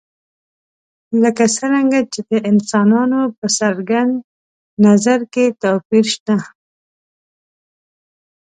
لکه 1.23 1.43
څرنګه 1.55 1.99
چې 2.13 2.19
د 2.29 2.31
انسانانو 2.51 3.21
په 3.37 3.47
څرګند 3.59 4.13
نظر 4.85 5.19
کې 5.33 5.45
توپیر 5.61 6.05
شته. 6.13 6.37